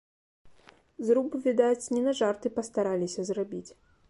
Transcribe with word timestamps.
Зруб, 1.09 1.37
відаць, 1.45 1.91
не 1.95 2.01
на 2.09 2.17
жарты 2.21 2.47
пастараліся 2.57 3.21
зрабіць. 3.31 3.67